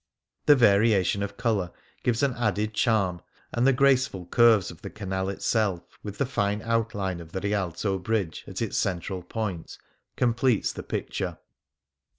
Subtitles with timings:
[0.47, 1.69] The variation of colour
[2.01, 3.21] gives an added charm,
[3.53, 7.99] and the graceful curves of the canal itself, with the fine outline of the Rialto
[7.99, 9.77] Bridge at its central point,
[10.15, 11.37] completes the picture.